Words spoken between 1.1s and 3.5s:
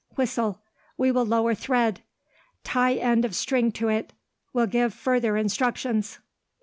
will lower thread. Tie end of